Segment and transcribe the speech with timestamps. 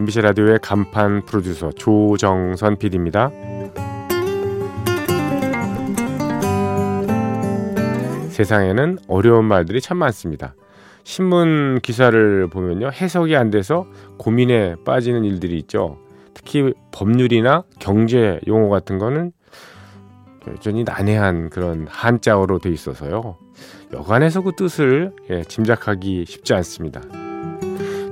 [0.00, 3.30] MBC 라디오의 간판 프로듀서 조정선 PD입니다.
[8.30, 10.54] 세상에는 어려운 말들이 참 많습니다.
[11.04, 12.92] 신문 기사를 보면요.
[12.92, 15.98] 해석이 안 돼서 고민에 빠지는 일들이 있죠.
[16.32, 19.32] 특히 법률이나 경제 용어 같은 거는
[20.48, 23.36] 여전히 난해한 그런 한자어로 돼 있어서요.
[23.92, 27.02] 여간해서 그 뜻을 예, 짐작하기 쉽지 않습니다.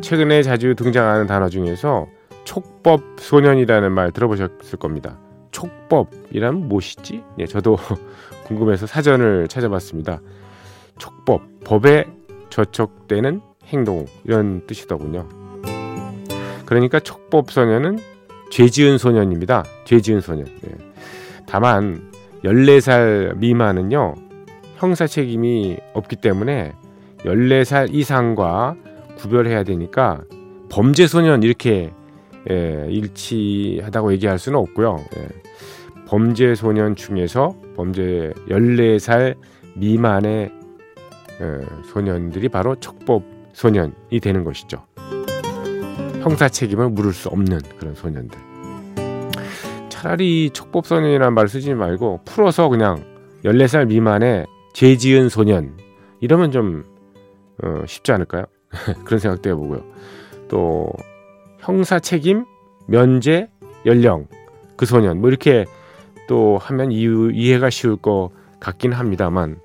[0.00, 2.06] 최근에 자주 등장하는 단어 중에서
[2.44, 5.18] 촉법 소년이라는 말 들어보셨을 겁니다.
[5.50, 7.22] 촉법이란 무엇이지?
[7.38, 7.77] 예, 저도
[8.46, 10.20] 궁금해서 사전을 찾아봤습니다.
[10.98, 12.06] 촉법, 법에
[12.50, 15.28] 저촉되는 행동 이런 뜻이더군요.
[16.64, 17.98] 그러니까 촉법 소년은
[18.50, 19.64] 죄지은 소년입니다.
[19.84, 20.46] 죄지은 소년.
[20.46, 20.74] 예.
[21.46, 22.10] 다만
[22.44, 24.14] 14살 미만은요.
[24.77, 26.72] 형사 책임이 없기 때문에
[27.24, 28.77] 14살 이상과
[29.19, 30.22] 구별해야 되니까
[30.70, 31.92] 범죄 소년 이렇게
[32.50, 35.05] 예, 일치하다고 얘기할 수는 없고요.
[35.16, 35.28] 예.
[36.06, 39.36] 범죄 소년 중에서 범죄 14살
[39.74, 40.51] 미만의
[41.40, 44.86] 예, 소년들이 바로 촉법 소년이 되는 것이죠.
[46.23, 48.39] 형사 책임을 물을 수 없는 그런 소년들.
[49.89, 53.05] 차라리 촉법 소년이라는 말 쓰지 말고 풀어서 그냥
[53.45, 55.77] 14살 미만의 죄 지은 소년
[56.20, 56.85] 이러면 좀
[57.62, 58.45] 어, 쉽지 않을까요?
[59.05, 59.84] 그런 생각도 해보고요.
[60.48, 60.90] 또
[61.58, 62.45] 형사 책임,
[62.86, 63.48] 면제,
[63.86, 64.27] 연령,
[64.77, 65.67] 그 소년 뭐 이렇게
[66.29, 68.30] 또 하면 이유, 이해가 쉬울 것
[68.61, 69.58] 같긴 합니다만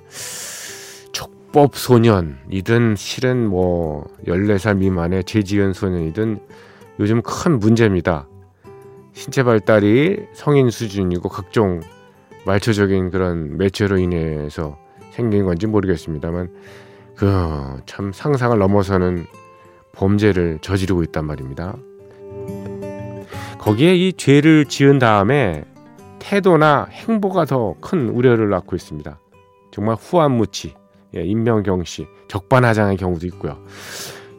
[1.12, 6.40] 촉법 소년이든 실은 뭐 14살 미만의 죄지은 소년이든
[7.00, 8.28] 요즘 큰 문제입니다.
[9.14, 11.82] 신체 발달이 성인 수준이고 각종
[12.46, 14.78] 말초적인 그런 매체로 인해서
[15.12, 16.50] 생긴 건지 모르겠습니다만
[17.16, 19.26] 그 참 상상을 넘어서는
[19.94, 21.76] 범죄를 저지르고 있단 말입니다.
[23.60, 25.64] 거기에 이 죄를 지은 다음에
[26.20, 29.20] 태도나 행보가 더 큰 우려를 낳고 있습니다.
[29.72, 30.76] 정말 후한무치,
[31.16, 33.52] 예, 인명경시, 적반하장의 경우도 있고요.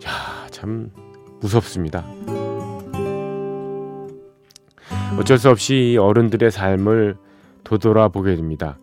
[0.07, 0.91] 야, 참
[1.41, 2.05] 무섭습니다.
[5.19, 7.17] 어쩔 수 없이 어른들의 삶을
[7.63, 8.79] 도돌아보게 됩니다.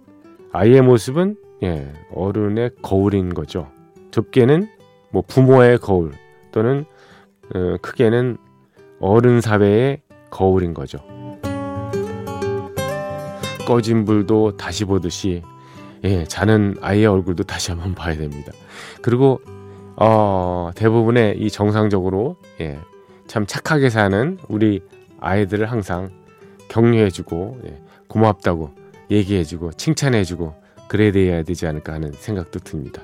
[0.53, 3.67] 아이의 모습은 예, 어른의 거울인 거죠.
[4.11, 4.69] 좁게는
[5.09, 6.11] 뭐 부모의 거울
[6.51, 6.85] 또는
[7.53, 8.37] 어, 크게는
[8.99, 10.99] 어른 사회의 거울인 거죠.
[13.65, 15.41] 꺼진 불도 다시 보듯이
[16.03, 18.51] 예, 자는 아이의 얼굴도 다시 한번 봐야 됩니다.
[19.01, 19.39] 그리고
[19.95, 22.79] 어, 대부분의 이 정상적으로 예,
[23.27, 24.81] 참 착하게 사는 우리
[25.19, 26.09] 아이들을 항상
[26.69, 28.71] 격려해주고 예, 고맙다고
[29.11, 30.55] 얘기해주고 칭찬해주고
[30.87, 33.01] 그래야 되지 않을까 하는 생각도 듭니다.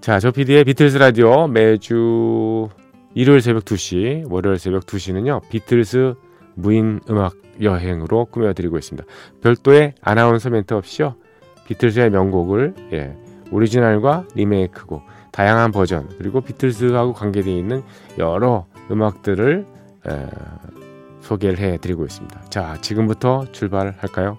[0.00, 2.70] 자, 조PD의 비틀스 라디오 매주
[3.14, 6.14] 일요일 새벽 2시, 월요일 새벽 2시는요, 비틀스
[6.54, 9.06] 무인 음악 여행으로 꾸며드리고 있습니다.
[9.42, 11.16] 별도의 아나운서 멘트 없이요,
[11.66, 13.14] 비틀스의 명곡을, 예,
[13.52, 15.02] 오리지널과 리메이크곡,
[15.32, 17.82] 다양한 버전, 그리고 비틀스하고 관계되어 있는
[18.16, 19.66] 여러 음악들을
[20.08, 20.26] 에,
[21.20, 22.44] 소개를 해드리고 있습니다.
[22.48, 24.38] 자, 지금부터 출발할까요?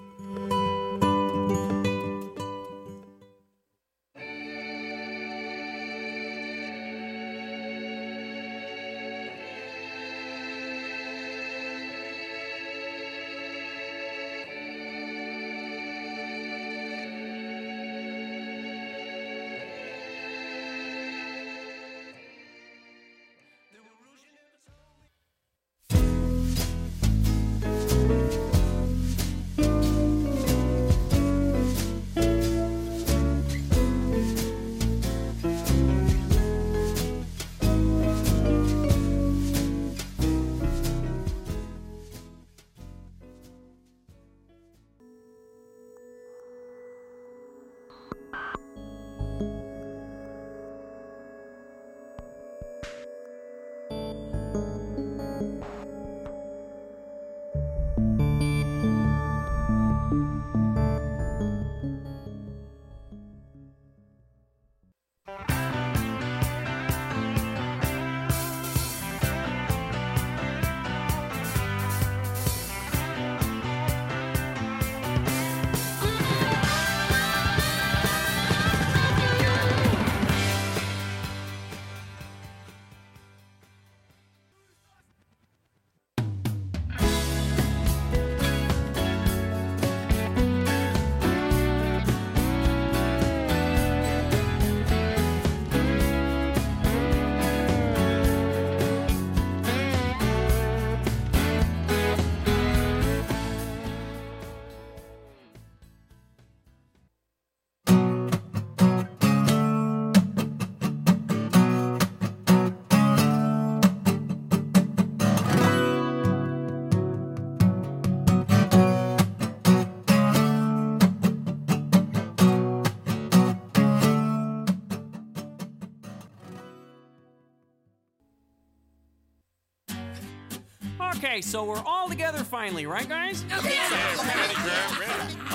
[131.30, 133.44] Okay, so we're all together finally, right, guys?
[133.58, 133.78] Okay,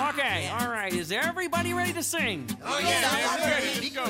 [0.10, 0.94] Okay, all right.
[0.94, 2.48] Is everybody ready to sing?
[2.64, 3.90] Oh, yeah, ready.
[3.90, 4.06] Go.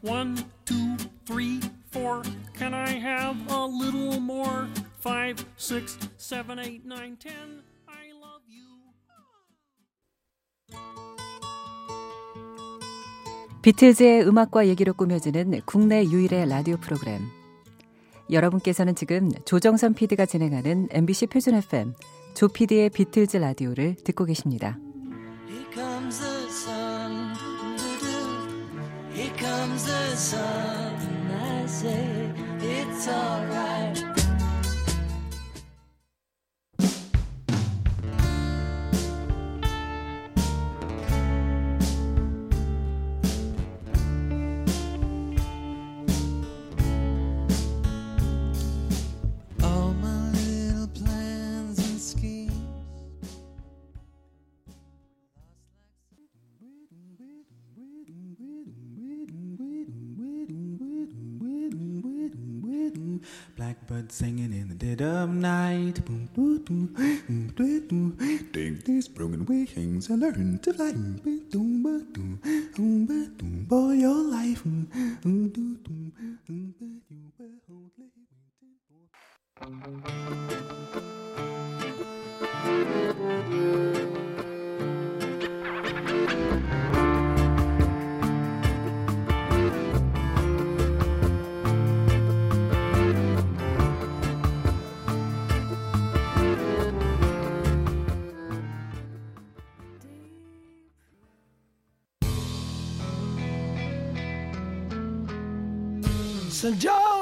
[0.00, 0.96] One, two,
[1.26, 1.60] three,
[1.90, 2.22] four.
[2.54, 4.68] Can I have a little more?
[5.00, 7.62] Five, six, seven, eight, nine, ten.
[7.88, 8.64] I love you.
[13.62, 17.20] 비틀즈의 음악과 얘기로 꾸며지는 국내 유일의 라디오 프로그램.
[18.31, 21.93] 여러분께서는 지금 조정선 PD가 진행하는 MBC 표준 FM
[22.33, 24.77] 조 PD의 비틀즈 라디오를 듣고 계십니다.
[25.47, 27.03] Here comes the sun.
[30.15, 30.95] sun.
[31.31, 32.31] I say
[32.61, 33.72] it's alright.
[63.73, 66.05] Blackbird singing in the dead of night.
[66.05, 68.15] Boom, doo, doo, boom, doo, doo.
[68.53, 70.93] Take these broken wings and learn to fly.
[73.67, 74.63] For your life.
[74.63, 74.87] Boom,
[75.23, 75.47] boom,
[106.63, 107.12] Sanjay!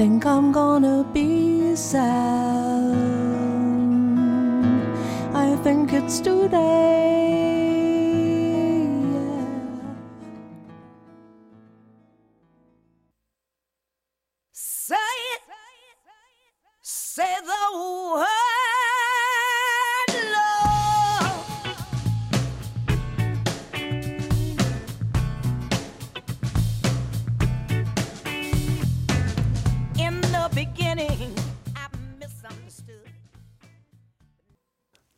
[0.00, 2.96] Think I'm gonna be sad.
[5.34, 7.79] I think it's today.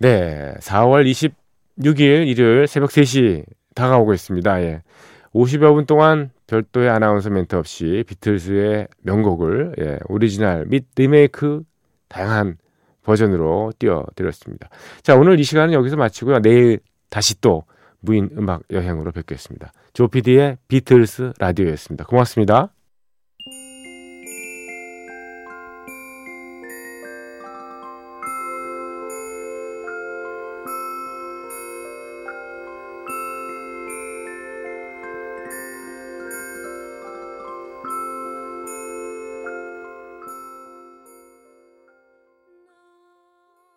[0.03, 1.09] 네, 4월
[1.79, 3.45] 26일 일요일 새벽 3시
[3.77, 4.63] 다가오고 있습니다.
[4.63, 4.83] 예.
[5.33, 11.63] 50여 분 동안 별도의 아나운서 멘트 없이 비틀즈의 명곡을 예, 오리지널 및 리메이크
[12.09, 12.57] 다양한
[13.05, 14.71] 버전으로 띄워드렸습니다.
[15.05, 16.41] 자, 오늘 이 시간은 여기서 마치고요.
[16.41, 17.63] 내일 다시 또
[18.01, 19.71] 무인 음악 여행으로 뵙겠습니다.
[19.93, 22.07] 조피디의 비틀스 라디오였습니다.
[22.07, 22.73] 고맙습니다.